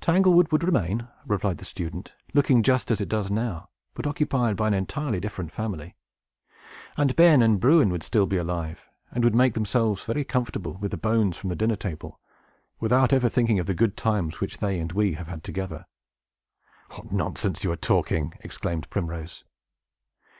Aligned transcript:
"Tanglewood 0.00 0.52
would 0.52 0.62
remain," 0.62 1.08
replied 1.26 1.58
the 1.58 1.64
student, 1.64 2.14
"looking 2.32 2.62
just 2.62 2.92
as 2.92 3.00
it 3.00 3.08
does 3.08 3.28
now, 3.28 3.70
but 3.92 4.06
occupied 4.06 4.54
by 4.54 4.68
an 4.68 4.74
entirely 4.74 5.18
different 5.18 5.50
family. 5.50 5.96
And 6.96 7.16
Ben 7.16 7.42
and 7.42 7.58
Bruin 7.58 7.88
would 7.90 8.02
be 8.02 8.04
still 8.04 8.28
alive, 8.40 8.86
and 9.10 9.24
would 9.24 9.34
make 9.34 9.54
themselves 9.54 10.04
very 10.04 10.22
comfortable 10.22 10.74
with 10.74 10.92
the 10.92 10.96
bones 10.96 11.36
from 11.36 11.50
the 11.50 11.56
dinner 11.56 11.74
table, 11.74 12.20
without 12.78 13.12
ever 13.12 13.28
thinking 13.28 13.58
of 13.58 13.66
the 13.66 13.74
good 13.74 13.96
times 13.96 14.38
which 14.38 14.58
they 14.58 14.78
and 14.78 14.92
we 14.92 15.14
have 15.14 15.26
had 15.26 15.42
together!" 15.42 15.86
"What 16.90 17.10
nonsense 17.10 17.64
you 17.64 17.72
are 17.72 17.76
talking!" 17.76 18.34
exclaimed 18.38 18.88
Primrose. 18.90 19.42